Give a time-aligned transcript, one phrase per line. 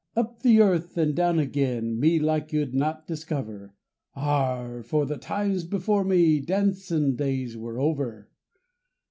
[0.15, 3.75] Up the earth and down again, me like you'd not discover;
[4.17, 4.81] Arrah!
[4.83, 8.27] for the times before me dancin' days were over!